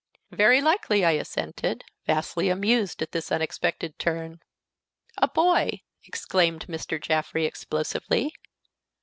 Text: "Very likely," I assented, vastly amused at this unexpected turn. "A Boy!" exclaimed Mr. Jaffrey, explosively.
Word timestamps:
"Very 0.31 0.61
likely," 0.61 1.05
I 1.05 1.11
assented, 1.11 1.83
vastly 2.07 2.49
amused 2.49 3.03
at 3.03 3.11
this 3.11 3.31
unexpected 3.31 3.99
turn. 3.99 4.41
"A 5.19 5.27
Boy!" 5.27 5.83
exclaimed 6.05 6.65
Mr. 6.67 6.99
Jaffrey, 6.99 7.45
explosively. 7.45 8.33